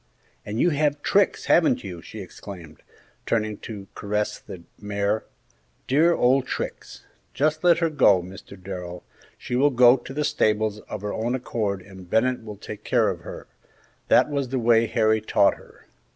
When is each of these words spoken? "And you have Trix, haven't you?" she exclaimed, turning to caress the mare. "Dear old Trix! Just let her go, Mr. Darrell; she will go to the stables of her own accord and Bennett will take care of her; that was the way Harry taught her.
"And 0.43 0.59
you 0.59 0.71
have 0.71 1.03
Trix, 1.03 1.45
haven't 1.45 1.83
you?" 1.83 2.01
she 2.01 2.21
exclaimed, 2.21 2.81
turning 3.27 3.57
to 3.59 3.85
caress 3.93 4.39
the 4.39 4.63
mare. 4.79 5.25
"Dear 5.85 6.15
old 6.15 6.47
Trix! 6.47 7.03
Just 7.35 7.63
let 7.63 7.77
her 7.77 7.89
go, 7.91 8.19
Mr. 8.23 8.59
Darrell; 8.59 9.03
she 9.37 9.55
will 9.55 9.69
go 9.69 9.97
to 9.97 10.11
the 10.11 10.25
stables 10.25 10.79
of 10.89 11.01
her 11.03 11.13
own 11.13 11.35
accord 11.35 11.83
and 11.83 12.09
Bennett 12.09 12.43
will 12.43 12.57
take 12.57 12.83
care 12.83 13.09
of 13.11 13.19
her; 13.19 13.45
that 14.07 14.27
was 14.27 14.49
the 14.49 14.57
way 14.57 14.87
Harry 14.87 15.21
taught 15.21 15.53
her. 15.53 15.85